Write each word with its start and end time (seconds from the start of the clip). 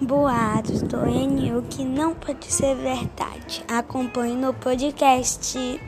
boatos 0.00 0.82
do 0.82 1.06
Enil 1.06 1.62
que 1.68 1.84
não 1.84 2.14
pode 2.14 2.52
ser 2.52 2.74
verdade. 2.76 3.64
Acompanhe 3.68 4.34
no 4.34 4.54
podcast. 4.54 5.80